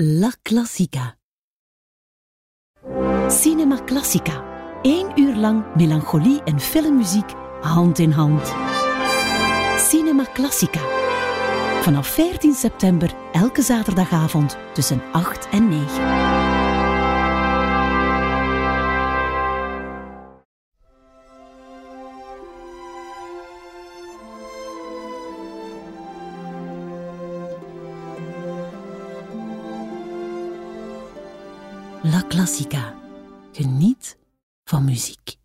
La 0.00 0.30
Classica. 0.44 1.18
Cinema 3.28 3.84
Classica. 3.84 4.44
Eén 4.82 5.10
uur 5.16 5.34
lang 5.34 5.64
melancholie 5.74 6.42
en 6.44 6.60
filmmuziek 6.60 7.34
hand 7.60 7.98
in 7.98 8.12
hand. 8.12 8.42
Cinema 9.88 10.24
Classica. 10.32 10.80
Vanaf 11.82 12.14
14 12.14 12.54
september 12.54 13.14
elke 13.32 13.62
zaterdagavond 13.62 14.56
tussen 14.74 15.02
8 15.12 15.48
en 15.50 15.68
9. 15.68 16.07
La 32.02 32.22
Classica. 32.28 32.94
Geniet 33.52 34.16
van 34.64 34.84
muziek. 34.84 35.37